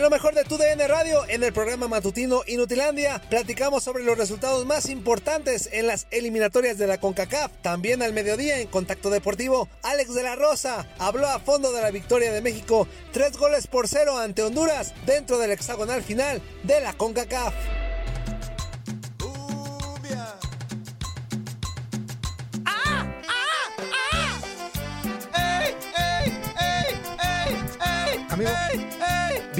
[0.00, 4.16] En lo mejor de tu DN Radio, en el programa matutino Inutilandia, platicamos sobre los
[4.16, 7.52] resultados más importantes en las eliminatorias de la CONCACAF.
[7.60, 11.90] También al mediodía en Contacto Deportivo, Alex de la Rosa habló a fondo de la
[11.90, 16.94] victoria de México, tres goles por cero ante Honduras dentro del hexagonal final de la
[16.94, 17.52] CONCACAF.
[28.30, 28.50] Amigo,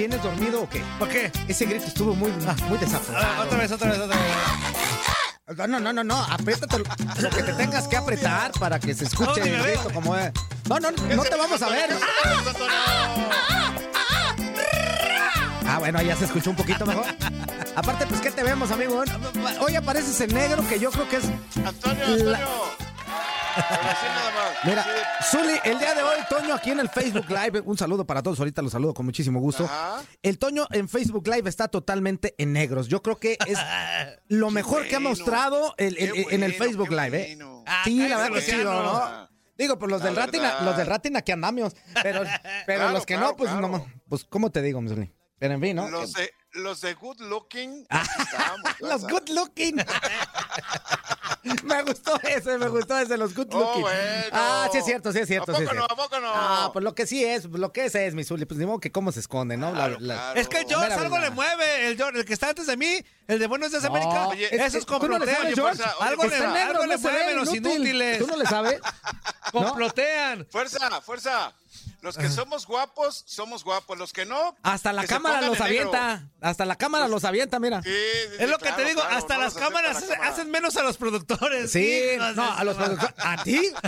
[0.01, 0.83] ¿vienes dormido o qué?
[0.99, 1.31] ¿Por qué?
[1.47, 2.33] Ese grito estuvo muy,
[2.69, 3.27] muy desaforado.
[3.29, 5.59] Ah, otra vez, otra vez, otra vez.
[5.59, 6.85] No, no, no, no, no, apriétate lo,
[7.31, 10.33] que te tengas que apretar para que se escuche ¿Dónde el grito como es.
[10.71, 11.91] No, no, no te vamos a ver.
[15.67, 17.05] Ah, bueno, ya se escuchó un poquito mejor.
[17.77, 19.05] Aparte, pues, ¿qué te vemos, amigo?
[19.61, 21.25] Hoy apareces en negro, que yo creo que es...
[21.65, 22.80] Antonio, Antonio.
[24.65, 24.85] Mira,
[25.31, 28.39] Zuli, el día de hoy, Toño, aquí en el Facebook Live, un saludo para todos,
[28.39, 29.65] ahorita los saludo con muchísimo gusto.
[29.65, 30.03] Ajá.
[30.23, 32.89] El Toño en Facebook Live está totalmente en negros.
[32.89, 33.59] Yo creo que es
[34.29, 37.39] lo mejor que ha mostrado el- el- qué en el Facebook Live, ¿eh?
[37.67, 38.57] Ah, Sí, la verdad que sí.
[38.63, 39.29] ¿no?
[39.57, 40.63] Digo, pues los La del Ratina, verdad.
[40.65, 41.75] los del Ratina aquí andamos.
[42.03, 42.23] Pero,
[42.67, 43.69] pero Claro, los que claro, no, pues claro.
[43.69, 45.13] no, pues ¿cómo te digo, Zuli?
[45.39, 45.89] Pero en fin, ¿no?
[45.91, 47.87] Los de, los de good looking.
[47.91, 49.77] estamos, Los good looking.
[51.65, 53.83] me gustó ese, me gustó ese, los good Oh, looking.
[53.83, 54.29] bueno.
[54.33, 55.53] Ah, sí es cierto, sí es cierto.
[55.53, 55.87] ¿A sí es poco no?
[55.87, 56.03] cierto.
[56.03, 56.31] ¿A poco no?
[56.35, 58.45] Ah, pues lo que sí es, lo que es es, mi Zuli.
[58.45, 59.71] Pues ni modo que cómo se esconde, ¿no?
[59.73, 60.41] La- Claro, la- claro.
[60.41, 61.29] Es que el George algo verdad.
[61.29, 61.89] le mueve.
[61.89, 64.29] El, George, el que está antes de mí, el de Buenos Días No, América.
[64.29, 65.41] Oye, eso es- es ¿tú no complotean.
[65.47, 65.49] oye,
[66.01, 67.73] algo le, algo le no mueven los inútil.
[67.77, 68.19] inútiles.
[68.19, 68.81] ¿Tú no le sabes?
[69.53, 70.47] Complotean.
[70.51, 71.53] Fuerza, fuerza.
[72.03, 73.99] Los que somos guapos, somos guapos.
[73.99, 74.57] Los que no.
[74.63, 76.25] Hasta la cámara los avienta.
[76.41, 77.83] Hasta la cámara los avienta, mira.
[77.83, 80.09] Sí, sí, sí, Es lo que te digo, claro, hasta no las cámaras la hacen,
[80.11, 80.31] cámara.
[80.31, 81.71] hacen menos a los productores.
[81.71, 82.03] Sí,
[82.37, 83.15] no, a los productores.
[83.19, 83.61] ¿A ti?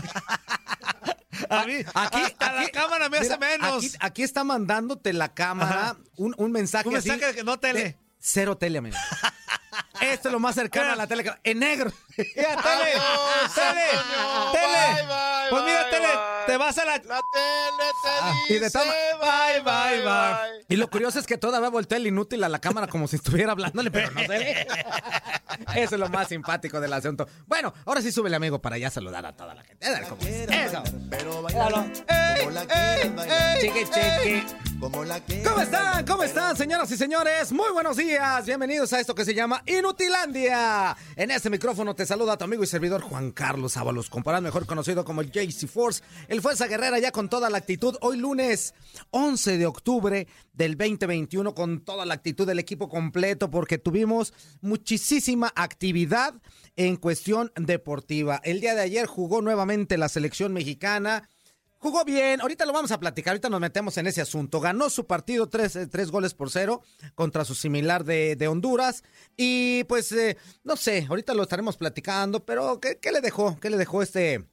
[1.48, 3.78] A mí, Aquí, hasta la cámara me hace menos.
[3.84, 7.97] Aquí, aquí está mandándote la cámara un, un mensaje Un así mensaje que no tele.
[8.22, 8.97] Cero tele, amigo.
[10.01, 11.24] Esto es lo más cercano a la tele.
[11.45, 11.91] En negro.
[12.16, 13.86] Mira, tele, Adiós, tele,
[14.53, 14.92] tele.
[14.95, 16.09] Bye, bye, pues mira, bye, tele,
[16.47, 16.92] te vas a la...
[16.92, 20.65] La tele te Ah, y de toma- bye, bye, bye.
[20.69, 23.53] Y lo curioso es que todavía voltea el inútil a la cámara como si estuviera
[23.53, 24.66] hablándole, pero no ve.
[25.77, 27.27] Eso es lo más simpático del asunto.
[27.47, 29.89] Bueno, ahora sí súbele, amigo, para ya saludar a toda la gente.
[29.91, 30.48] Dale, ¿cómo es?
[30.51, 30.83] Eso.
[33.60, 34.45] Chiqui.
[34.80, 36.04] ¿Cómo están?
[36.07, 37.53] ¿Cómo están, señoras y señores?
[37.53, 38.11] Muy buenos días.
[38.44, 40.94] Bienvenidos a esto que se llama Inutilandia.
[41.16, 45.03] En este micrófono te saluda tu amigo y servidor Juan Carlos Ábalos, comparado mejor conocido
[45.03, 47.97] como el JC Force, el Fuerza Guerrera ya con toda la actitud.
[48.03, 48.74] Hoy lunes
[49.12, 55.50] 11 de octubre del 2021 con toda la actitud del equipo completo porque tuvimos muchísima
[55.56, 56.34] actividad
[56.76, 58.42] en cuestión deportiva.
[58.44, 61.30] El día de ayer jugó nuevamente la selección mexicana.
[61.83, 64.61] Jugó bien, ahorita lo vamos a platicar, ahorita nos metemos en ese asunto.
[64.61, 66.81] Ganó su partido tres, eh, tres goles por cero
[67.17, 69.03] contra su similar de, de Honduras.
[69.37, 73.59] Y pues, eh, no sé, ahorita lo estaremos platicando, pero ¿qué, ¿qué, le dejó?
[73.59, 74.45] ¿Qué le dejó este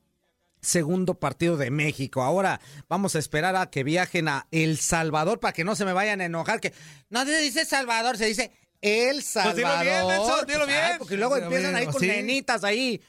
[0.59, 2.23] segundo partido de México?
[2.23, 5.93] Ahora vamos a esperar a que viajen a El Salvador para que no se me
[5.93, 6.73] vayan a enojar, que
[7.11, 9.53] no se dice Salvador, se dice El Salvador.
[9.53, 10.79] Pues dilo bien, Nelson, dilo bien.
[10.83, 12.07] Ay, porque luego empiezan bien, ahí con sí.
[12.07, 12.99] nenitas ahí.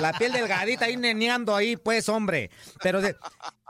[0.00, 2.50] La piel delgadita ahí neneando ahí, pues, hombre.
[2.82, 3.16] Pero de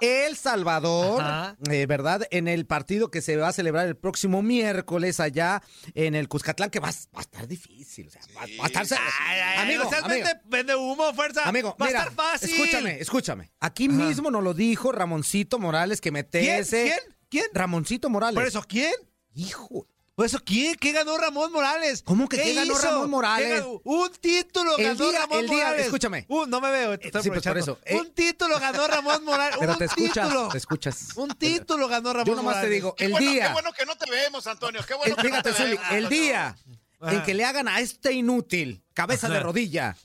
[0.01, 1.23] El Salvador,
[1.71, 2.27] eh, ¿verdad?
[2.31, 5.63] En el partido que se va a celebrar el próximo miércoles allá
[5.95, 8.09] en el Cuscatlán, que va, a- va a estar difícil.
[8.09, 8.99] O sea, va, va a estar.
[9.29, 9.91] Ay, ay, amigo.
[10.09, 11.45] Vende, vende humo, fuerza.
[11.49, 12.51] Amigo, va mira, a estar fácil.
[12.51, 13.51] escúchame, escúchame.
[13.61, 16.85] Aquí mismo nos lo dijo Ramoncito Morales que metiese.
[16.85, 17.17] ¿Quién?
[17.29, 17.47] ¿Quién?
[17.55, 18.35] Ramoncito Morales.
[18.35, 18.93] ¿Por eso quién?
[19.35, 19.87] Hijo.
[20.15, 20.77] ¿Por eso quién?
[20.77, 22.03] ¿Qué ganó Ramón Morales?
[22.05, 22.83] ¿Cómo que qué ganó hizo?
[22.83, 23.49] Ramón Morales?
[23.49, 23.81] ¿Qué ganó?
[23.83, 25.85] Un título El ganó día- Ramón el día- Morales.
[25.87, 26.25] escúchame.
[26.29, 26.97] Uh, no me veo.
[26.99, 27.79] te Eh, estoy sí, pues, por eso.
[27.85, 29.57] Eh, Un título ganó Ramón Morales.
[29.59, 30.49] Pero un te escuchas, título.
[30.51, 31.09] te escuchas.
[31.17, 32.75] Un título ganó Ramón Yo nomás te Morales.
[32.77, 33.47] digo, Qué el bueno, día.
[33.49, 34.81] Qué bueno que no te vemos, Antonio.
[34.87, 36.57] Qué bueno El- que fíjate, no te Zuli, vemos, el día
[37.03, 39.97] en que le hagan a este inútil, cabeza de rodilla,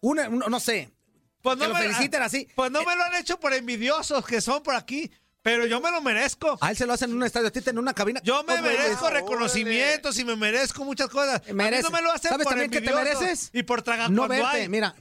[0.00, 0.90] una, un- no sé,
[1.42, 2.48] Pues que no, lo me, feliciten así.
[2.56, 5.10] pues no me lo han hecho por envidiosos que son por aquí,
[5.42, 6.56] pero yo me lo merezco.
[6.60, 8.20] A él se lo hacen en un estadio, a ti en una cabina.
[8.22, 11.40] Yo me merezco reconocimientos y me merezco muchas cosas.
[11.42, 11.84] A mí Mereces.
[11.84, 13.50] no me lo hacen ¿Sabes por también qué te mereces?
[13.52, 14.68] Y por tragar No verte, hay.
[14.68, 14.94] mira,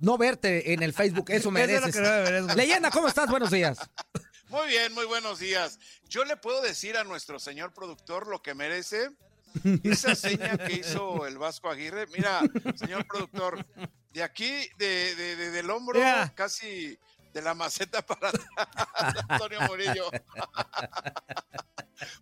[0.00, 1.94] no verte en el Facebook, eso Eso es lo mereces.
[1.94, 2.54] que no me merezco.
[2.54, 3.28] Leyenda, ¿cómo estás?
[3.28, 3.78] Buenos días.
[4.48, 5.78] Muy bien, muy buenos días.
[6.08, 9.10] Yo le puedo decir a nuestro señor productor lo que merece.
[9.82, 12.06] Esa seña que hizo el Vasco Aguirre.
[12.08, 12.40] Mira,
[12.76, 13.64] señor productor,
[14.12, 15.98] de aquí, de, de- de- del hombro,
[16.34, 16.98] casi
[17.32, 18.30] de la maceta para
[19.28, 20.10] Antonio Murillo.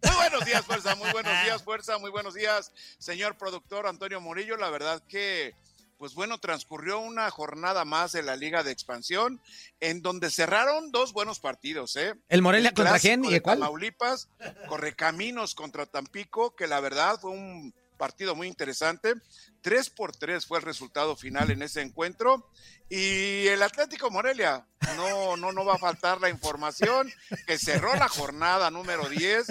[0.03, 4.59] Muy buenos días, fuerza, muy buenos días, fuerza, muy buenos días, señor productor Antonio Murillo.
[4.59, 5.55] La verdad que,
[5.97, 9.41] pues bueno, transcurrió una jornada más de la Liga de Expansión,
[9.81, 12.15] en donde cerraron dos buenos partidos, ¿eh?
[12.29, 13.61] ¿El Morelia contra quién y cuál?
[13.61, 14.29] Tamaulipas,
[14.69, 19.13] Correcaminos contra Tampico, que la verdad fue un partido muy interesante.
[19.61, 22.51] Tres por tres fue el resultado final en ese encuentro.
[22.89, 24.67] Y el Atlético Morelia,
[24.97, 27.13] no, no, no va a faltar la información,
[27.47, 29.47] que cerró la jornada número 10,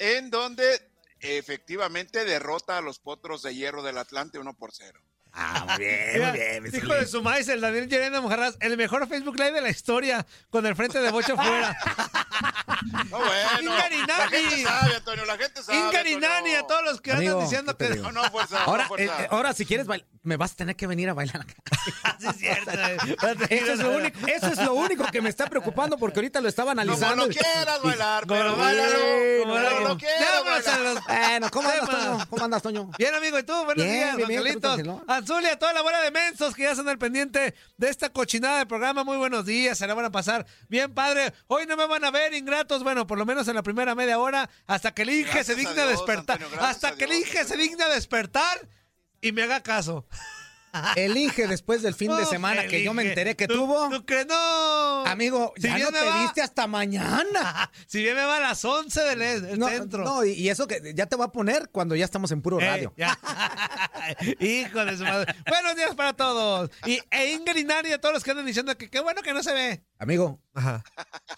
[0.00, 5.00] en donde efectivamente derrota a los potros de hierro del Atlante 1 por 0.
[5.32, 6.70] Ah, muy bien, muy bien.
[6.74, 10.26] hijo de su maíz, el Daniel Llerena Mojarras, el mejor Facebook Live de la historia,
[10.50, 11.76] con el frente de Bocho fuera.
[13.10, 14.06] No, bueno, Ingarinani.
[14.06, 15.78] la gente sabe, Antonio, la gente sabe.
[15.78, 18.00] Ingarinani, a todos los que Amigo, andan diciendo ¿qué te que...
[18.00, 19.20] No, no, fuerza, no, Ahora, fuerza.
[19.20, 21.54] eh, eh, ahora, si quieres bailar, me vas a tener que venir a bailar acá.
[22.18, 22.70] Sí, es cierto.
[23.50, 26.48] Eso es, lo único, eso es lo único que me está preocupando porque ahorita lo
[26.48, 27.26] estaba Como analizando.
[27.26, 29.42] lo quieras bailar, Como pero lo bailalo.
[29.42, 31.88] Como lo quieras Bueno, ¿cómo andas.
[31.90, 32.26] Toño?
[32.30, 32.90] ¿Cómo andas, Toño?
[32.98, 33.52] Bien, amigo, ¿y tú?
[33.64, 34.60] Buenos Bien, días, bien, bien, Angelito.
[34.60, 35.04] tranquilo.
[35.06, 38.58] Anzuli, a toda la bola de mensos que ya están al pendiente de esta cochinada
[38.58, 39.04] de programa.
[39.04, 41.32] Muy buenos días, se la van a pasar bien, padre.
[41.48, 44.18] Hoy no me van a ver ingratos, bueno, por lo menos en la primera media
[44.18, 46.42] hora, hasta que el Inge se digna Dios, despertar.
[46.42, 48.68] Antonio, hasta que el Inge se digna despertar
[49.24, 50.06] y me haga caso.
[50.96, 53.88] El Inge después del fin de semana que yo me enteré que ¿Tú- tuvo.
[53.90, 54.26] ¿Tú crees?
[54.26, 55.06] No.
[55.06, 57.70] Amigo, Si ya bien no te va- viste hasta mañana.
[57.86, 60.02] Si bien me va a las 11 del el No, centro.
[60.02, 62.58] no, y, y eso que ya te va a poner cuando ya estamos en puro
[62.60, 62.92] Eh, radio.
[62.96, 63.16] ya.
[64.40, 65.34] Hijo de su madre.
[65.48, 66.70] Buenos días para todos.
[66.86, 69.42] Y e Ingrid y a todos los que andan diciendo que qué bueno que no
[69.42, 69.84] se ve.
[69.98, 70.82] Amigo, Ajá.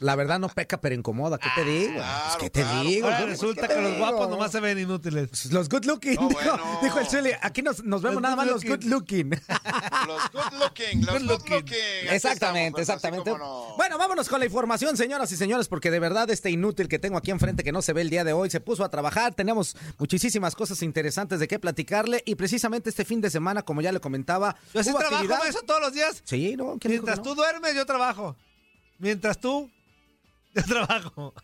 [0.01, 1.39] la verdad no peca, pero incomoda.
[1.39, 1.95] ¿Qué te digo?
[1.95, 2.81] claro, Pues, ¿Qué te claro.
[2.89, 3.07] digo?
[3.07, 3.99] Ahora ¿Qué- resulta que los digo?
[3.99, 5.29] guapos nomás se ven inútiles.
[5.29, 6.15] Pues, Los good looking.
[6.17, 6.79] No, dijo, bueno.
[6.83, 9.31] dijo el Chile, aquí nos, nos vemos Los nada más los good looking.
[9.31, 12.09] Los good looking, los Good good looking.
[12.11, 13.31] Exactamente, estamos, exactamente.
[13.39, 13.75] no.
[13.77, 17.19] Bueno, vámonos con la información, señoras y señores, porque de verdad este inútil que tengo
[17.19, 19.35] aquí enfrente que no se ve el día de hoy se puso a trabajar.
[19.35, 22.56] Tenemos muchísimas cosas interesantes de qué platicarle y precisamente
[22.91, 25.47] este fin de semana, como ya le comentaba, Yo sí trabajo actividad.
[25.49, 26.23] eso todos los días.
[26.25, 27.23] Sí, no, ¿quién dijo que Mientras no?
[27.25, 28.37] tú duermes, yo trabajo.
[28.99, 29.71] Mientras tú,
[30.55, 31.35] yo trabajo.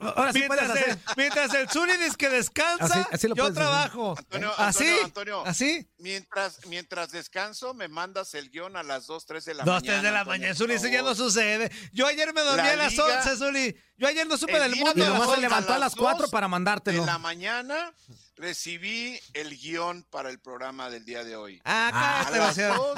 [0.00, 0.98] Ahora sí mientras, puedes el, hacer.
[1.16, 1.68] mientras el
[2.16, 3.68] que descansa, Así- así lo yo puedes hacer.
[3.70, 4.14] trabajo.
[4.18, 4.84] Antonio, ¿Así?
[4.84, 5.88] Antonio, Antonio, ¿Así?
[6.00, 9.82] Mientras, mientras descanso, me mandas el guion a las 2, 3 de la mañana.
[9.84, 11.72] tres de la mañana, Zuli, eso ya no sucede.
[11.92, 13.76] Yo ayer me dormí La a las liga- 11, Zuli.
[13.96, 14.92] Yo ayer no supe El del mundo.
[14.96, 15.48] Y a las nomás se hoy, 11.
[15.48, 17.00] levantó a las 4 dos para mandártelo.
[17.00, 17.92] De la mañana
[18.36, 21.60] recibí el guion para el programa del día de hoy.
[21.64, 22.94] Ah, A cállate, las Luciano.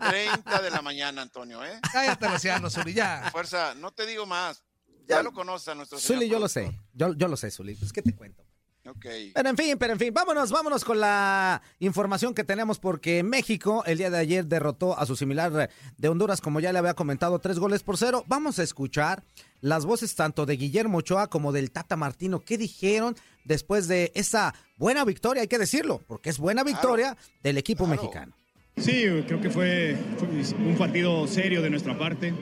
[0.00, 1.78] 2.30 de la mañana, Antonio, ¿eh?
[1.92, 3.28] Cállate, Luciano, Zuli, ya.
[3.30, 4.62] Fuerza, no te digo más.
[5.06, 6.70] Ya lo conoces a nuestro señor Zuli, yo lo sé.
[6.92, 7.74] Yo, yo lo sé, Zuli.
[7.74, 8.39] Pues, ¿qué te cuento?
[8.86, 9.06] Ok.
[9.34, 13.84] Pero en fin, pero en fin, vámonos, vámonos con la información que tenemos porque México
[13.84, 17.38] el día de ayer derrotó a su similar de Honduras, como ya le había comentado,
[17.40, 18.24] tres goles por cero.
[18.26, 19.22] Vamos a escuchar
[19.60, 22.40] las voces tanto de Guillermo Ochoa como del Tata Martino.
[22.40, 25.42] ¿Qué dijeron después de esa buena victoria?
[25.42, 28.39] Hay que decirlo, porque es buena victoria del equipo mexicano.
[28.76, 30.28] Sí, creo que fue, fue
[30.66, 32.32] un partido serio de nuestra parte,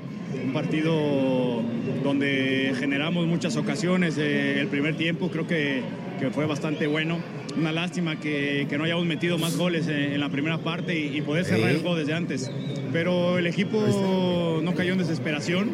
[0.45, 1.63] un partido
[2.05, 4.17] donde generamos muchas ocasiones.
[4.19, 5.83] eh, el primer tiempo creo que,
[6.21, 7.19] que fue bastante bueno.
[7.57, 11.17] Una lástima que, que no hayamos metido más goles en, en la primera parte y,
[11.17, 12.53] y poder cerrar el juego desde antes.
[12.93, 15.71] Pero el equipo no cayó en desesperación.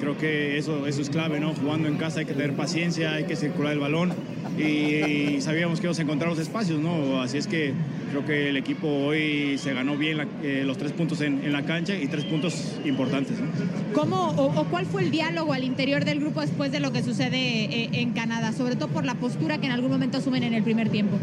[0.00, 1.54] Creo que eso, eso es clave, ¿no?
[1.54, 4.12] Jugando en casa hay que tener paciencia, hay que circular el balón
[4.58, 7.20] y, y sabíamos que íbamos a encontrar los espacios, ¿no?
[7.20, 7.72] Así es que
[8.10, 11.52] creo que el equipo hoy se ganó bien la- eh, los tres puntos en, en
[11.52, 13.46] la cancha y tres puntos importantes, ¿no?
[13.94, 17.02] ¿Cómo o, o cuál fue el diálogo al interior del grupo después de lo que
[17.02, 18.52] sucede eh, en Canadá?
[18.52, 21.16] Sobre todo por la postura que en algún momento asumen en el primer tiempo.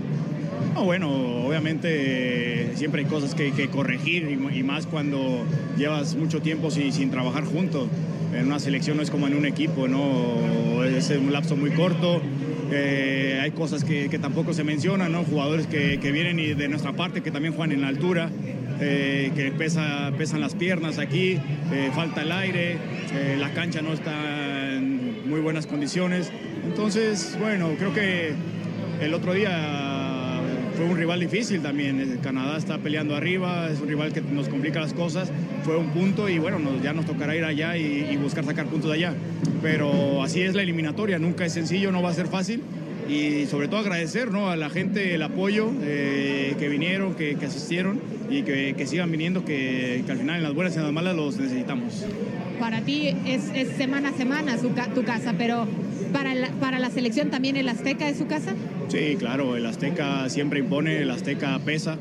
[0.74, 1.10] No, bueno,
[1.48, 5.44] obviamente eh, siempre hay cosas que, que corregir y, y más cuando
[5.77, 7.88] llevas mucho tiempo sin, sin trabajar juntos.
[8.34, 10.84] En una selección no es como en un equipo, ¿no?
[10.84, 12.22] Es un lapso muy corto.
[12.75, 15.13] Hay cosas que, tampoco se mencionan.
[15.25, 18.29] Jugadores que, vienen y de nuestra parte que también juegan en la altura,
[18.79, 21.39] eh, que pesa, pesan las piernas aquí,
[21.72, 22.77] eh, falta el aire,
[23.13, 26.32] eh, la cancha no está en muy buenas condiciones.
[26.65, 28.34] Entonces, bueno, creo que
[29.01, 29.95] el otro día
[30.75, 32.00] fue un rival difícil también.
[32.00, 35.32] Eh, Canadá está peleando arriba, es un rival que nos complica las cosas.
[35.63, 38.98] Fue un punto y bueno, ya nos tocará ir allá y, buscar sacar puntos de
[38.98, 39.13] allá.
[39.62, 42.62] Pero así es la eliminatoria, nunca es sencillo, no va a ser fácil.
[43.08, 44.50] Y sobre todo agradecer ¿no?
[44.50, 48.00] a la gente el apoyo eh, que vinieron, que, asistieron
[48.32, 51.38] y que, sigan viniendo, que, al final en las buenas y en las malas los
[51.38, 52.03] necesitamos.
[52.60, 53.44] Para ti es,
[53.77, 55.67] semana a semana su tu casa, pero
[56.15, 58.53] para la, para la selección también el Azteca es su casa.
[58.88, 61.98] Sí, claro, el Azteca siempre impone, el Azteca pesa,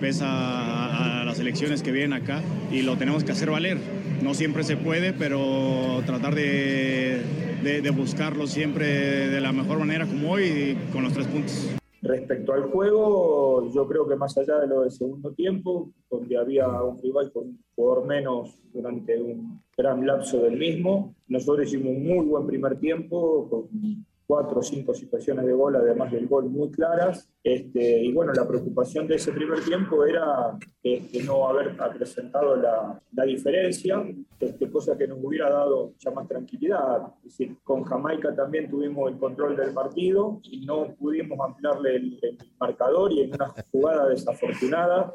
[0.00, 3.78] pesa a, las elecciones que vienen acá y lo tenemos que hacer valer.
[4.22, 7.20] No siempre se puede, pero tratar de,
[7.64, 8.86] de- de buscarlo siempre
[9.28, 11.68] de la mejor manera como hoy, con los tres puntos.
[12.06, 16.68] Respecto al juego, yo creo que más allá de lo del segundo tiempo, donde había
[16.68, 22.26] un rival con jugador menos durante un gran lapso del mismo, nosotros hicimos un muy
[22.26, 27.28] buen primer tiempo, con cuatro o cinco situaciones de gol, además del gol muy claras.
[27.42, 33.00] Este, y bueno, la preocupación de ese primer tiempo era este, no haber acrecentado la,
[33.12, 34.02] la diferencia,
[34.40, 37.14] este, cosa que nos hubiera dado mucha más tranquilidad.
[37.18, 42.18] Es decir, con Jamaica también tuvimos el control del partido y no pudimos ampliarle el,
[42.22, 45.14] el marcador y en una jugada desafortunada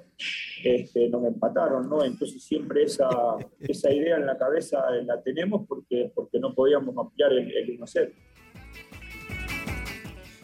[0.63, 2.03] este, nos empataron, ¿no?
[2.03, 3.09] Entonces siempre esa,
[3.59, 8.13] esa idea en la cabeza la tenemos porque, porque no podíamos ampliar el, el 1-0.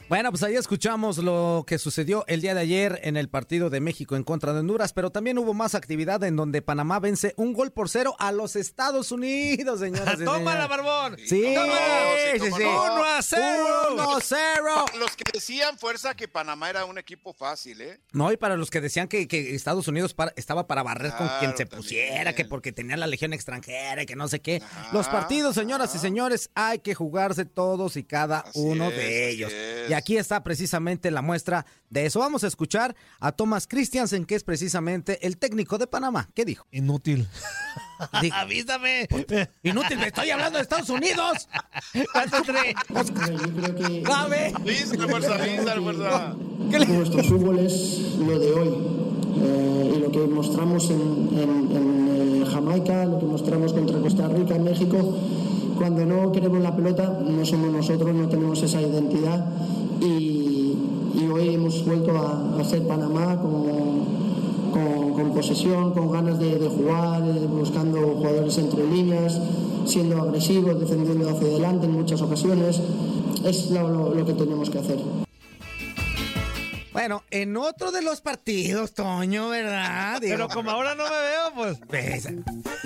[0.09, 3.81] Bueno, pues ahí escuchamos lo que sucedió el día de ayer en el partido de
[3.81, 7.51] México en contra de Honduras, pero también hubo más actividad en donde Panamá vence un
[7.51, 10.69] gol por cero a los Estados Unidos, señoras y ¡Tómala, señores.
[10.69, 11.17] Barbón!
[11.27, 11.77] Sí, ¡Tómala!
[12.35, 12.63] sí, sí.
[12.63, 13.67] ¡Uno a cero!
[13.91, 14.85] ¡Uno a cero!
[14.97, 17.99] Los que decían fuerza que Panamá era un equipo fácil, ¿eh?
[18.13, 21.27] No, y para los que decían que, que Estados Unidos para- estaba para barrer con
[21.39, 21.81] quien se también.
[21.81, 24.61] pusiera, que porque tenía la legión extranjera y que no sé qué.
[24.93, 29.13] Los partidos, señoras y señores, hay que jugarse todos y cada uno es, de así
[29.35, 29.96] ellos.
[29.97, 32.19] Y aquí está precisamente la muestra de eso.
[32.19, 36.29] Vamos a escuchar a Thomas Christiansen, que es precisamente el técnico de Panamá.
[36.35, 36.67] ¿Qué dijo?
[36.71, 37.27] Inútil.
[38.21, 39.07] Dijo, ¡Avísame!
[39.63, 41.49] Inútil, me estoy hablando de Estados Unidos.
[42.13, 42.75] ¿Cuánto trae?
[44.05, 44.53] ¡Sabe!
[44.63, 46.35] Díselo, fuerza, díselo, fuerza.
[46.93, 48.67] Nuestro fútbol es lo de hoy.
[49.39, 54.27] Eh, y lo que mostramos en, en- en, eh, Jamaica, lo que mostramos contra Costa
[54.27, 55.17] Rica, en México,
[55.77, 59.45] cuando no queremos la pelota, no somos nosotros, no tenemos esa identidad.
[60.01, 60.53] Y,
[61.31, 64.17] hoy hemos vuelto a, a ser Panamá con,
[65.33, 69.39] posesión, con ganas de, jugar, eh, buscando jugadores entre líneas,
[69.85, 72.81] siendo agresivos, defendiendo hacia adelante en muchas ocasiones.
[73.43, 75.26] Es lo que tenemos que hacer.
[76.97, 80.19] Bueno, en otro de los partidos, Toño, ¿verdad?
[80.19, 81.77] Digo, Pero como ahora no me veo, pues.
[81.87, 82.29] Pesa.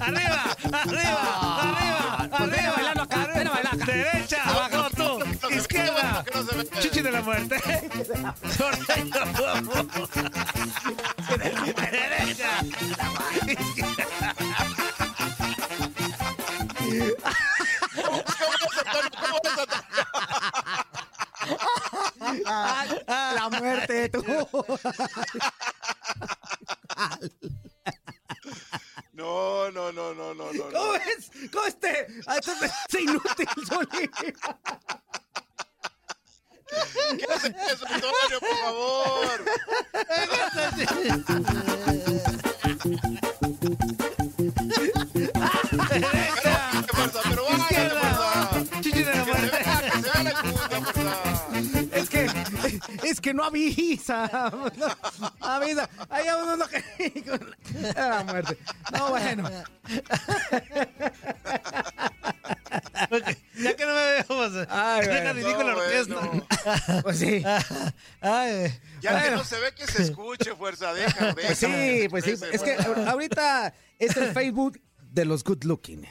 [0.00, 0.56] ¡Arriba!
[0.72, 1.20] ¡Arriba!
[1.52, 2.28] ¡Arriba!
[2.36, 2.72] Pues ven a ¡Arriba!
[2.74, 3.84] bailarlo acá, ven a bailar acá.
[3.86, 4.42] ¡Derecha!
[4.42, 5.20] ¡Abajo tú!
[5.48, 6.68] se ve.
[6.80, 7.62] Chichi de la muerte.
[11.92, 12.50] Derecha.
[23.06, 24.22] La muerte, tú.
[29.12, 30.62] No, no, no, no, no, no.
[30.70, 31.30] ¿Cómo es?
[31.52, 32.06] ¿Cómo este?
[32.26, 34.10] Ah, esto es inútil, Zuli.
[53.42, 54.50] No avisa.
[54.76, 54.86] No
[55.40, 55.88] avisa.
[56.08, 56.82] Ahí uno lo que.
[57.94, 58.56] La muerte.
[58.92, 59.50] No, bueno.
[63.58, 64.66] Ya que no me vemos.
[64.70, 65.32] Ay, Deja bueno.
[65.34, 67.02] ridículo la No, orquesta.
[67.02, 67.42] Pues sí.
[68.20, 68.80] Ay.
[69.00, 69.36] Ya que Bueno.
[69.36, 71.46] no se ve que se escuche, fuerza, deja, deja.
[71.48, 72.34] Pues sí, pues sí.
[72.52, 76.06] Es que ahorita es el Facebook de los good looking.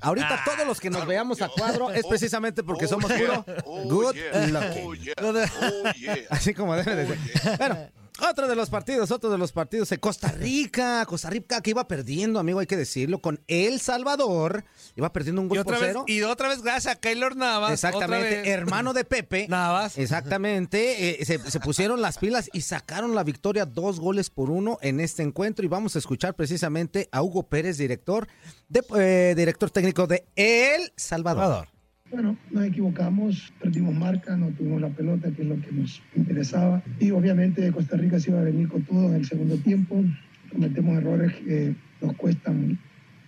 [0.00, 3.18] Ahorita Ah, todos los que nos veamos a cuadro es precisamente porque Oh, somos yeah.
[3.18, 4.72] puro Oh, good yeah.
[4.72, 4.84] Oh.
[5.22, 6.14] Oh, yeah.
[6.30, 7.58] Así como debe de ser.
[7.58, 7.88] Bueno,
[8.20, 11.04] otro de los partidos, otro de los partidos de Costa Rica.
[11.06, 14.64] Costa Rica que iba perdiendo, amigo, hay que decirlo, con El Salvador.
[14.96, 16.04] Iba perdiendo un Y gol por vez, cero.
[16.06, 17.72] y otra vez gracias a Keylor Navas.
[17.72, 19.46] Exactamente, hermano de Pepe.
[19.48, 19.98] Navas.
[19.98, 24.78] Exactamente, eh, se, se pusieron las pilas y sacaron la victoria dos goles por uno
[24.82, 28.26] en este encuentro y vamos a escuchar precisamente a Hugo Pérez, director,
[28.68, 31.42] de, eh, director técnico de El Salvador.
[31.44, 31.68] Salvador.
[32.10, 36.82] Bueno, nos equivocamos, perdimos marca, no tuvimos la pelota, que es lo que nos interesaba.
[36.98, 40.02] Y obviamente Costa Rica se iba a venir con todo en el segundo tiempo.
[40.50, 42.78] Cometemos errores que nos cuestan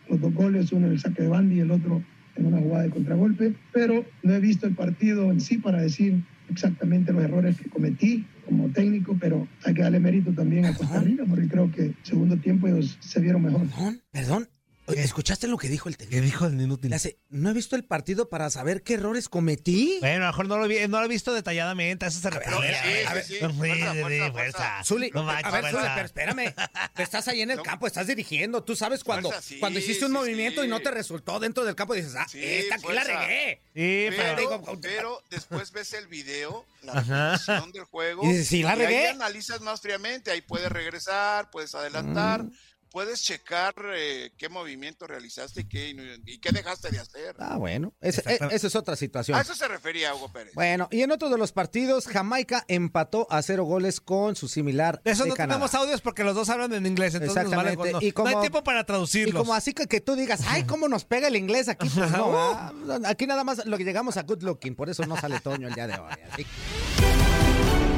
[0.09, 2.03] los dos goles, uno en el saque de banda y el otro
[2.37, 3.55] en una jugada de contragolpe.
[3.73, 8.25] Pero no he visto el partido en sí para decir exactamente los errores que cometí
[8.47, 12.37] como técnico, pero hay que darle mérito también a Costa Rica, porque creo que segundo
[12.39, 13.67] tiempo ellos se vieron mejor.
[13.69, 14.49] Perdón, perdón.
[14.97, 16.17] ¿Escuchaste lo que dijo el técnico?
[16.17, 16.91] ¿Qué dijo el inútil?
[16.91, 19.99] Le hace, no he visto el partido para saber qué errores cometí.
[20.01, 22.05] Bueno, a lo mejor no lo, vi, no lo he visto detalladamente.
[22.05, 22.77] a Eso se refiere.
[23.07, 23.25] A ver.
[23.25, 24.53] Zuli, a ver.
[24.85, 26.55] Zuli, pero espérame.
[26.95, 28.63] Tú estás ahí en el campo, estás dirigiendo.
[28.63, 30.67] Tú sabes cuando, Fuerza, sí, cuando hiciste un sí, movimiento sí.
[30.67, 33.61] y no te resultó dentro del campo, dices, ah, Sí, esta aquí la regué.
[33.75, 34.17] Sí, pero...
[34.17, 38.75] Pero, digo, pero después ves el video, la repetición del juego, Y dices, "Sí, la
[38.75, 38.99] y regué".
[38.99, 42.53] ahí analizas más fríamente, ahí puedes regresar, puedes adelantar, Mm.
[42.91, 47.37] Puedes checar eh, qué movimiento realizaste y qué, y qué dejaste de hacer.
[47.39, 49.39] Ah, bueno, ese- eh, esa es otra situación.
[49.39, 50.55] A eso se refería Hugo Pérez.
[50.55, 55.01] Bueno, y en otro de los partidos, Jamaica empató a cero goles con su similar
[55.05, 55.57] De eso de no Canadá.
[55.59, 57.93] tenemos audios porque los dos hablan en inglés, entonces nos vale Exactamente.
[57.93, 59.41] no, Y como- no hay tiempo para Y traducirlos.
[59.41, 62.33] como así que, que tú digas, ay, cómo nos pega el inglés aquí, pues no,
[62.37, 62.73] ah,
[63.05, 65.75] aquí nada más lo que llegamos a good looking, por eso no sale Toño el
[65.75, 66.13] día de hoy.
[66.33, 66.47] así.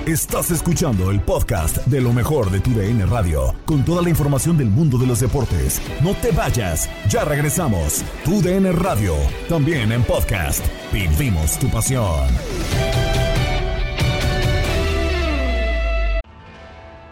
[0.06, 4.58] Estás escuchando el podcast de lo mejor de tu DN Radio, con toda la información
[4.58, 5.80] del mundo de los deportes.
[6.02, 8.04] No te vayas, ya regresamos.
[8.24, 9.14] Tu DN Radio,
[9.48, 10.66] también en podcast.
[10.92, 12.26] Vivimos tu pasión.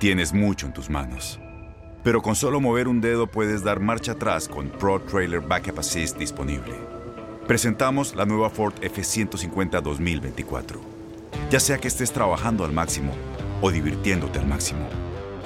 [0.00, 1.38] Tienes mucho en tus manos.
[2.02, 6.18] Pero con solo mover un dedo puedes dar marcha atrás con Pro Trailer Backup Assist
[6.18, 6.74] disponible.
[7.46, 10.89] Presentamos la nueva Ford F150 2024.
[11.50, 13.12] Ya sea que estés trabajando al máximo
[13.60, 14.88] o divirtiéndote al máximo,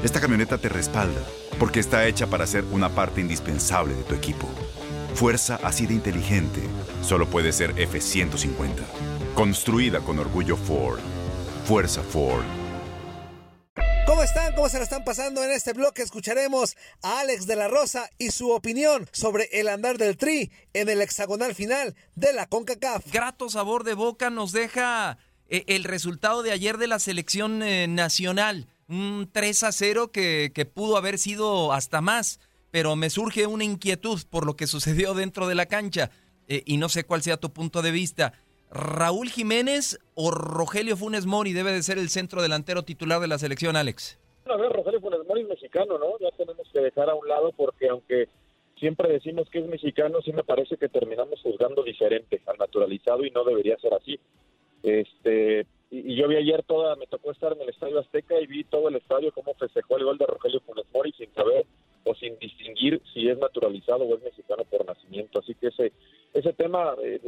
[0.03, 1.23] esta camioneta te respalda
[1.59, 4.47] porque está hecha para ser una parte indispensable de tu equipo.
[5.15, 6.61] Fuerza así de inteligente
[7.01, 8.83] solo puede ser F150.
[9.35, 11.01] Construida con orgullo Ford.
[11.65, 12.45] Fuerza Ford.
[14.07, 14.55] ¿Cómo están?
[14.55, 15.43] ¿Cómo se la están pasando?
[15.43, 19.97] En este bloque escucharemos a Alex de la Rosa y su opinión sobre el andar
[19.97, 23.11] del Tri en el hexagonal final de la CONCACAF.
[23.11, 25.17] Grato sabor de boca nos deja
[25.69, 28.67] el resultado de ayer de la selección eh, nacional.
[28.89, 32.41] Un 3 a 0 que, que pudo haber sido hasta más,
[32.71, 36.11] pero me surge una inquietud por lo que sucedió dentro de la cancha
[36.49, 38.33] eh, y no sé cuál sea tu punto de vista.
[38.71, 43.39] ¿Raúl Jiménez o Rogelio Funes Mori debe de ser el centro delantero titular de la
[43.39, 44.19] selección, Alex?
[44.47, 46.19] A ver, Rogelio Funes Mori es mexicano, ¿no?
[46.21, 48.29] Ya tenemos que dejar a un lado porque aunque
[48.79, 53.31] siempre decimos que es mexicano, sí me parece que terminamos juzgando diferente al naturalizado y
[53.31, 54.19] no debería ser así.
[54.85, 58.65] Este y, yo vi ayer toda, me tocó estar en el Estadio Azteca y vi
[58.65, 61.67] todo el estadio cómo festejó el gol de Rogelio Funes Mori sin saber
[62.05, 65.39] o sin distinguir si es naturalizado o es mexicano por nacimiento.
[65.39, 65.93] Así que ese
[66.35, 67.21] ese tema eh,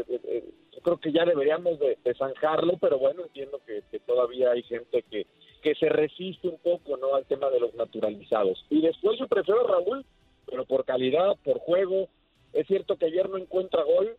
[0.73, 4.63] yo creo que ya deberíamos de, de zanjarlo, pero bueno, entiendo que, que todavía hay
[4.63, 5.27] gente que,
[5.63, 8.65] que se resiste un poco no al tema de los naturalizados.
[8.69, 10.05] Y después yo prefiero a Raúl,
[10.47, 12.09] pero por calidad, por juego.
[12.53, 14.17] Es cierto que ayer no encuentra gol,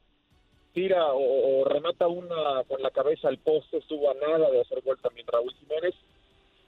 [0.78, 5.00] tira o, remata una con la cabeza al poste, estuvo a nada de hacer gol
[5.02, 5.96] también Raúl Jiménez,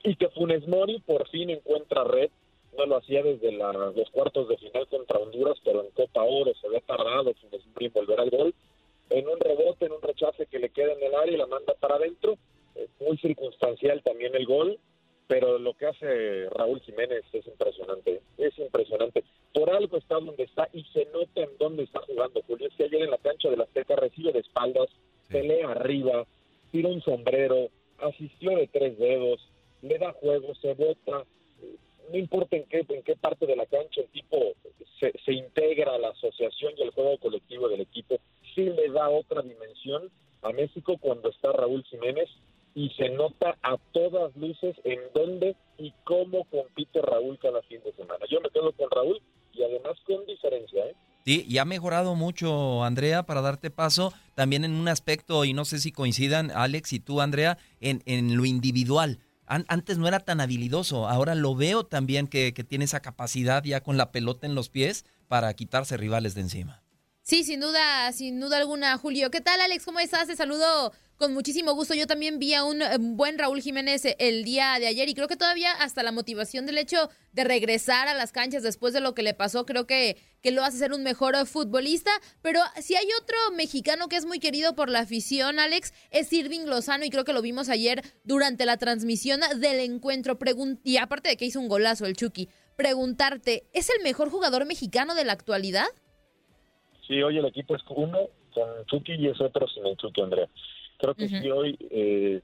[0.03, 2.31] y que Funes Mori por fin encuentra red,
[2.75, 6.51] no lo hacía desde la- los cuartos de final contra Honduras, pero en Copa Oro
[6.59, 8.55] se había tardado Funes Mori en volver al gol,
[9.11, 11.75] en un rebote, en un rechace que le queda en el área y la manda
[11.75, 12.35] para adentro,
[12.75, 14.77] Eh, muy circunstancial también el gol,
[15.29, 19.23] pero lo que hace Raúl Jiménez es impresionante, es impresionante.
[19.53, 22.41] Por algo está donde está y se nota en dónde está jugando.
[22.47, 24.89] Julio es que ayer en la cancha de la Azteca recibe de espaldas,
[25.27, 26.25] pelea arriba,
[26.71, 29.39] tira un sombrero, asistió de tres dedos,
[29.83, 31.23] le da juego, se bota,
[32.11, 34.53] no importa en qué, en qué parte de la cancha el tipo
[34.99, 38.17] se, se integra a la asociación y al juego colectivo del equipo,
[38.55, 40.09] sí le da otra dimensión
[40.41, 42.29] a México cuando está Raúl Jiménez
[42.75, 47.93] y se nota a todas luces en dónde y cómo compite Raúl cada fin de
[47.93, 48.25] semana.
[48.29, 49.21] Yo me quedo con Raúl
[49.53, 50.95] y además con diferencia, ¿eh?
[51.25, 55.65] Sí, y ha mejorado mucho, Andrea, para darte paso, también en un aspecto, y no
[55.65, 59.19] sé si coincidan, Alex y tú, Andrea, en, en lo individual.
[59.45, 63.63] An- antes no era tan habilidoso, ahora lo veo también que, que tiene esa capacidad
[63.63, 66.81] ya con la pelota en los pies para quitarse rivales de encima.
[67.21, 69.29] Sí, sin duda, sin duda alguna, Julio.
[69.29, 69.85] ¿Qué tal, Alex?
[69.85, 70.27] ¿Cómo estás?
[70.27, 71.93] Te saludo con muchísimo gusto.
[71.93, 75.13] Yo también vi a un eh, buen Raúl Jiménez eh, el día de ayer y
[75.13, 79.01] creo que todavía hasta la motivación del hecho de regresar a las canchas después de
[79.01, 82.09] lo que le pasó, creo que, que lo hace ser un mejor eh, futbolista.
[82.41, 86.65] Pero si hay otro mexicano que es muy querido por la afición, Alex, es Irving
[86.65, 90.39] Lozano y creo que lo vimos ayer durante la transmisión del encuentro.
[90.85, 95.15] Y aparte de que hizo un golazo el Chucky, preguntarte, ¿es el mejor jugador mexicano
[95.15, 95.87] de la actualidad?
[97.05, 100.47] Sí, hoy el equipo es uno con Chucky y es otro sin el Chucky, Andrea.
[100.99, 102.41] Creo que sí hoy eh,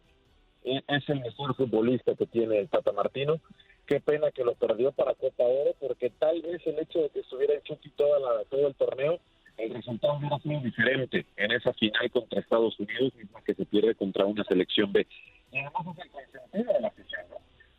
[0.63, 3.39] e- es el mejor futbolista que tiene el Tata Martino.
[3.85, 7.19] Qué pena que lo perdió para Copa Oro, porque tal vez el hecho de que
[7.19, 9.19] estuviera el Chucky toda la, todo el torneo,
[9.57, 13.93] el resultado hubiera sido diferente en esa final contra Estados Unidos, misma que se pierde
[13.93, 15.05] contra una selección B.
[15.51, 17.35] Y además es el consentido de la afición, ¿no?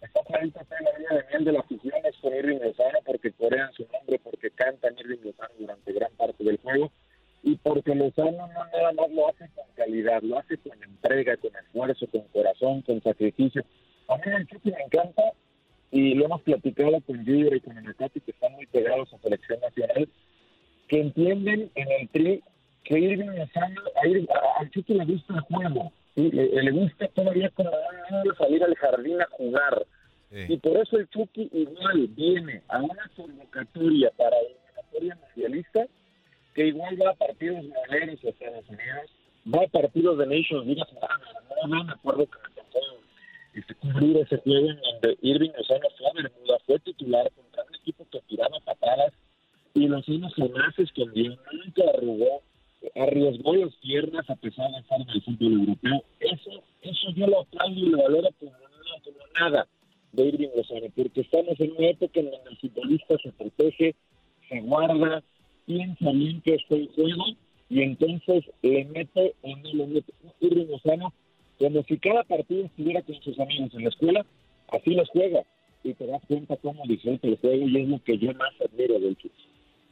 [0.06, 3.32] Está clarito que la línea de miel de la afición es con Irving Lozano, porque
[3.32, 6.92] corean su nombre, porque cantan Irving Lozano durante gran parte del juego,
[7.46, 11.52] y porque Lozano no nada más lo hace con calidad, lo hace con entrega, con
[11.54, 13.62] esfuerzo, con corazón, con sacrificio.
[14.08, 15.22] A mí el Chucky me encanta
[15.92, 19.60] y lo hemos platicado con Gilbert y con Anacati, que están muy pegados a selección
[19.60, 20.08] nacional,
[20.88, 22.42] que entienden en el tri
[22.82, 24.28] que Irving Lozano, a Ir-
[24.58, 26.30] al Chucky le gusta el juego, ¿sí?
[26.32, 29.86] le, le gusta todavía como un niño salir al jardín a jugar.
[30.48, 34.36] Y por eso el Chucky igual viene a una convocatoria para
[36.76, 39.10] igual va a partidos moleros a Estados Unidos,
[39.54, 40.82] va a partidos de Nations League.
[41.68, 42.78] No, me acuerdo que me tocó
[43.54, 47.74] este, cubrir ese juego en donde Irving Lozano fue a Bermuda, fue titular contra un
[47.74, 49.12] equipo que tiraba patadas
[49.74, 52.42] y Lozano jamás escondió, nunca arrugó,
[52.94, 56.02] arriesgó las piernas a pesar de estar en el fútbol europeo.
[56.20, 56.50] Eso,
[56.82, 59.66] eso yo lo aplaudo y lo valoro como, no- como nada
[60.12, 63.94] de Irving Lozano, porque estamos en una época en donde el futbolista se protege,
[64.48, 65.22] se guarda,
[65.66, 67.24] que está el juego
[67.68, 70.12] y entonces le mete o no le mete.
[70.40, 71.12] Lozano,
[71.58, 74.26] como si cada partido estuviera con sus amigos en la escuela,
[74.68, 75.42] así los juega
[75.82, 78.98] y te das cuenta cómo disfruta el juego y es lo que yo más admiro
[78.98, 79.46] del Chucky.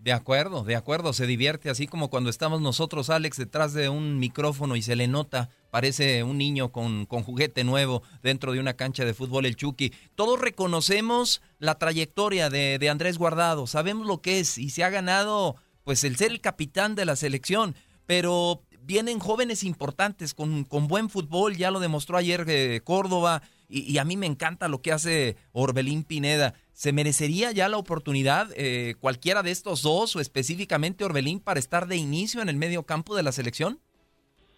[0.05, 4.19] De acuerdo, de acuerdo, se divierte así como cuando estamos nosotros, Alex, detrás de un
[4.19, 8.75] micrófono y se le nota, parece un niño con, con juguete nuevo dentro de una
[8.75, 9.95] cancha de fútbol, el Chucky.
[10.15, 14.91] Todos reconocemos la trayectoria de, de Andrés Guardado, sabemos lo que es y se ha
[14.91, 17.75] ganado pues el ser el capitán de la selección,
[18.07, 23.91] pero vienen jóvenes importantes con, con buen fútbol, ya lo demostró ayer eh, Córdoba, y,
[23.91, 26.55] y a mí me encanta lo que hace Orbelín Pineda.
[26.73, 31.87] ¿Se merecería ya la oportunidad eh, cualquiera de estos dos o específicamente Orbelín para estar
[31.87, 33.79] de inicio en el medio campo de la selección?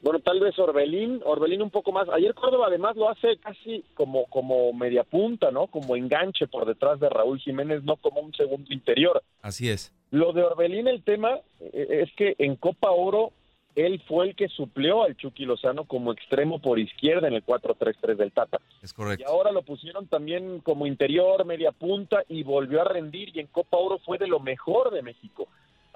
[0.02, 2.08] Bueno, tal vez Orbelín, Orbelín un poco más.
[2.08, 5.66] Ayer Córdoba además lo hace casi como, como media punta, ¿no?
[5.68, 9.22] Como enganche por detrás de Raúl Jiménez, no como un segundo interior.
[9.40, 9.92] Así es.
[10.10, 13.32] Lo de Orbelín, el tema eh, es que en Copa Oro
[13.76, 18.16] él fue el que suplió al Chucky Lozano como extremo por izquierda en el 4-3-3
[18.16, 18.58] del Tata.
[18.82, 19.22] Es correcto.
[19.22, 23.48] Y ahora lo pusieron también como interior, media punta y volvió a rendir y en
[23.48, 25.48] Copa Oro fue de lo mejor de México.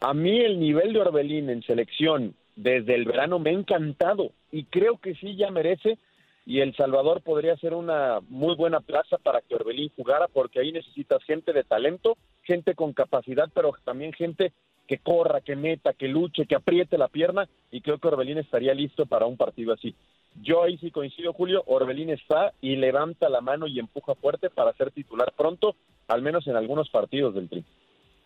[0.02, 4.64] A mí el nivel de Orbelín en selección desde el verano me ha encantado y
[4.64, 5.98] creo que sí ya merece
[6.46, 10.72] y El Salvador podría ser una muy buena plaza para que Orbelín jugara porque ahí
[10.72, 14.52] necesitas gente de talento, gente con capacidad, pero también gente
[14.88, 18.74] que corra, que meta, que luche, que apriete la pierna y creo que Orbelín estaría
[18.74, 19.94] listo para un partido así.
[20.42, 24.72] Yo ahí sí coincido, Julio, Orbelín está y levanta la mano y empuja fuerte para
[24.72, 25.76] ser titular pronto,
[26.08, 27.64] al menos en algunos partidos del Tri.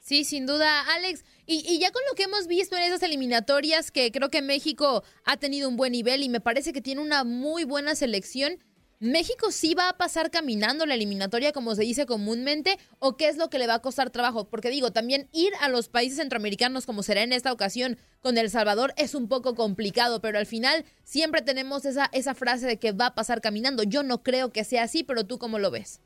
[0.04, 1.24] Sí, sin duda, Alex.
[1.46, 5.02] Y, y, ya con lo que hemos visto en esas eliminatorias, que creo que México
[5.24, 8.58] ha tenido un buen nivel y me parece que tiene una muy buena selección,
[9.00, 13.38] ¿México sí va a pasar caminando la eliminatoria como se dice comúnmente o qué es
[13.38, 14.48] lo que le va a costar trabajo?
[14.50, 18.50] Porque digo, también ir a los países centroamericanos como será en esta ocasión con El
[18.50, 22.92] Salvador es un poco complicado, pero al final siempre tenemos esa, esa frase de que
[22.92, 23.84] va a pasar caminando.
[23.84, 26.00] Yo no creo que sea así, pero tú cómo lo ves?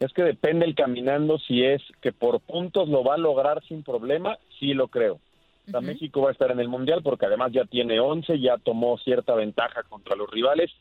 [0.00, 3.82] Es que depende el caminando si es que por puntos lo va a lograr sin
[3.82, 5.20] problema, sí lo creo.
[5.68, 8.58] O sea, México va a estar en el Mundial porque además ya tiene 11, ya
[8.58, 10.72] tomó cierta ventaja contra los rivales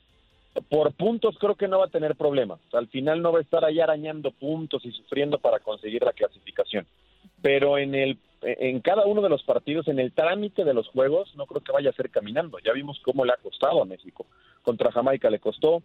[0.69, 2.59] por puntos creo que no va a tener problemas.
[2.73, 6.85] Al final no va a estar ahí arañando puntos y sufriendo para conseguir la clasificación.
[7.41, 11.35] Pero en el en cada uno de los partidos, en el trámite de los juegos,
[11.35, 12.57] no creo que vaya a ser caminando.
[12.65, 14.25] Ya vimos cómo le ha costado a México.
[14.63, 15.83] Contra Jamaica le costó,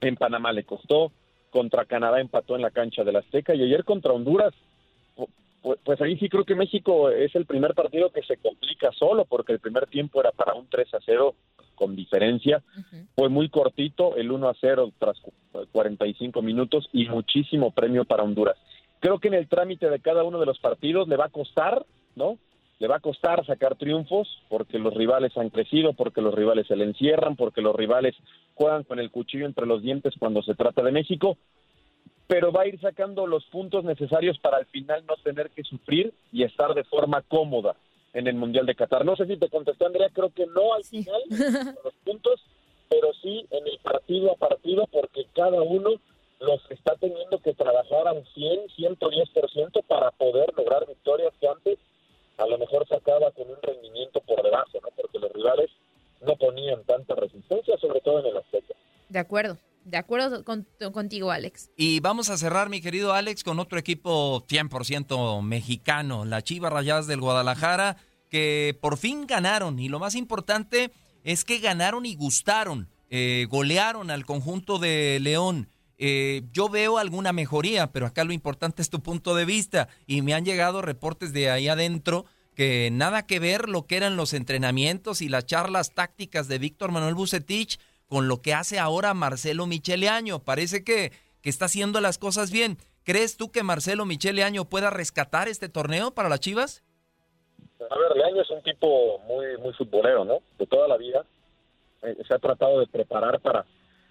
[0.00, 1.12] en Panamá le costó,
[1.54, 4.52] contra Canadá empató en la cancha de la Azteca y ayer contra Honduras,
[5.84, 9.52] pues ahí sí creo que México es el primer partido que se complica solo porque
[9.52, 11.36] el primer tiempo era para un 3 a 0
[11.76, 12.60] con diferencia.
[13.14, 15.16] Fue muy cortito, el 1 a 0 tras
[15.70, 18.56] 45 minutos y muchísimo premio para Honduras.
[18.98, 21.86] Creo que en el trámite de cada uno de los partidos le va a costar,
[22.16, 22.36] ¿no?
[22.78, 26.76] Le va a costar sacar triunfos porque los rivales han crecido, porque los rivales se
[26.76, 28.14] le encierran, porque los rivales
[28.54, 31.36] juegan con el cuchillo entre los dientes cuando se trata de México,
[32.26, 36.12] pero va a ir sacando los puntos necesarios para al final no tener que sufrir
[36.32, 37.76] y estar de forma cómoda
[38.12, 39.04] en el Mundial de Qatar.
[39.04, 41.22] No sé si te contestó Andrea, creo que no al final
[41.84, 42.40] los puntos,
[42.88, 45.90] pero sí en el partido a partido porque cada uno
[46.40, 51.78] los está teniendo que trabajar a un 100, 110% para poder lograr victorias que antes
[52.38, 54.88] a lo mejor se acaba con un rendimiento por debajo, ¿no?
[54.96, 55.70] Porque los rivales
[56.20, 58.74] no ponían tanta resistencia, sobre todo en el aspecto.
[59.08, 59.58] De acuerdo.
[59.84, 60.42] De acuerdo
[60.92, 61.70] contigo, Alex.
[61.76, 67.06] Y vamos a cerrar, mi querido Alex, con otro equipo 100% mexicano, la Chivas Rayadas
[67.06, 67.98] del Guadalajara,
[68.30, 69.78] que por fin ganaron.
[69.78, 70.90] Y lo más importante
[71.22, 72.88] es que ganaron y gustaron.
[73.10, 75.68] Eh, golearon al conjunto de León.
[75.98, 79.88] Eh, yo veo alguna mejoría, pero acá lo importante es tu punto de vista.
[80.06, 84.16] Y me han llegado reportes de ahí adentro que nada que ver lo que eran
[84.16, 89.14] los entrenamientos y las charlas tácticas de Víctor Manuel Bucetich con lo que hace ahora
[89.14, 90.40] Marcelo Michele Año.
[90.40, 92.78] Parece que, que está haciendo las cosas bien.
[93.02, 96.82] ¿Crees tú que Marcelo Michele Año pueda rescatar este torneo para las Chivas?
[97.90, 100.38] A ver, Leaño es un tipo muy, muy futbolero, ¿no?
[100.58, 101.24] De toda la vida.
[102.02, 103.64] Eh, se ha tratado de preparar para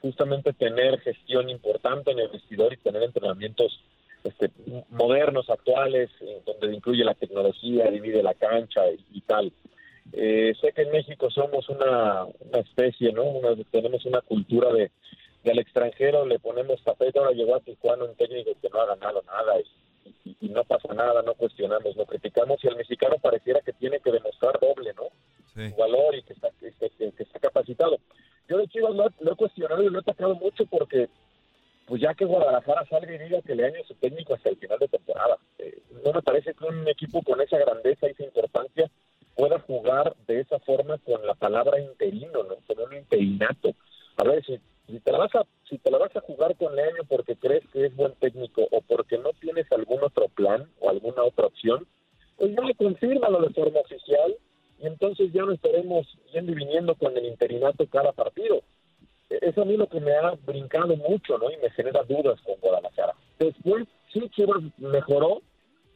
[0.03, 3.81] justamente tener gestión importante en el vestidor y tener entrenamientos
[4.23, 4.51] este,
[4.89, 9.51] modernos, actuales, eh, donde incluye la tecnología, divide la cancha y tal.
[10.11, 13.23] Eh, sé que en México somos una, especie, ¿no?
[13.71, 14.91] tenemos una cultura de,
[15.49, 19.23] al extranjero le ponemos tapete, ahora llegó a Tijuana un técnico que no ha ganado
[19.23, 19.63] nada y,
[20.53, 24.59] no pasa nada, no cuestionamos, no criticamos y el mexicano pareciera que tiene que demostrar
[24.59, 25.09] doble, ¿no?
[25.53, 27.97] Su valor y que está, que, está capacitado.
[28.47, 31.09] Yo de Chivas lo, he cuestionado y lo he atacado mucho porque
[31.85, 34.79] pues ya que Guadalajara salga y diga que le año su técnico hasta el final
[34.79, 35.37] de temporada.
[35.57, 38.89] Eh, no me parece que un equipo con esa grandeza y esa importancia
[39.35, 42.55] pueda jugar de esa forma con la palabra interino, ¿no?
[42.67, 43.73] Con un interinato.
[44.17, 46.75] A ver, si, si, te la vas a, si te la vas a jugar con
[46.75, 50.89] Leaño porque crees que es buen técnico o porque no tienes algún otro plan o
[51.63, 51.87] opción,
[52.37, 54.35] pues no le confírmalo de forma oficial
[54.79, 58.61] y entonces ya no estaremos yendo y viniendo con el interinato cada partido.
[59.29, 61.49] E, eso a mí lo que me ha brincado mucho, ¿no?
[61.51, 63.13] Y me genera dudas con Guadalajara.
[63.39, 65.41] Después, sí, Chivas mejoró,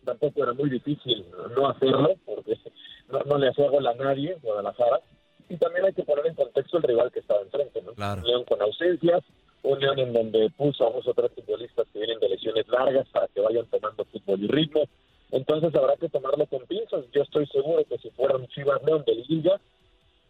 [0.06, 1.26] tampoco era muy difícil
[1.56, 2.58] no hacerlo, porque
[3.10, 5.02] no, no le hacía gol a nadie, Guadalajara.
[5.50, 7.92] Y también hay que poner en contexto el rival que estaba enfrente, ¿no?
[7.92, 9.24] Un León con ausencias,
[9.64, 13.08] un León en donde puso a dos o tres futbolistas que vienen de lesiones largas
[13.10, 14.84] para que vayan tomando fútbol y ritmo.
[15.38, 17.06] Entonces habrá que tomarlo con pinzas.
[17.14, 19.62] Yo estoy seguro que si fuera un Chivas León de Liga,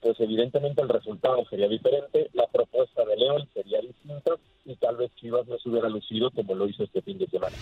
[0.02, 4.34] pues evidentemente el resultado sería diferente, la propuesta de León sería distinta
[4.65, 7.56] y tal vez Chivas no se hubiera lucido como lo hizo este fin de semana.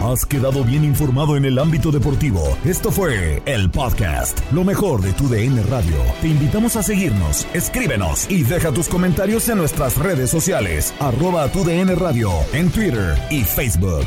[0.00, 2.40] Has quedado bien informado en el ámbito deportivo.
[2.64, 5.96] Esto fue el podcast, lo mejor de tu DN Radio.
[6.22, 11.64] Te invitamos a seguirnos, escríbenos y deja tus comentarios en nuestras redes sociales, arroba tu
[11.64, 14.06] DN Radio, en Twitter y Facebook.